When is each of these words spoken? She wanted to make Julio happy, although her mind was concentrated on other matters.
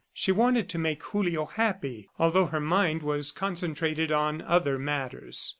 She 0.15 0.31
wanted 0.31 0.67
to 0.69 0.79
make 0.79 1.03
Julio 1.03 1.45
happy, 1.45 2.09
although 2.17 2.47
her 2.47 2.59
mind 2.59 3.03
was 3.03 3.31
concentrated 3.31 4.11
on 4.11 4.41
other 4.41 4.79
matters. 4.79 5.49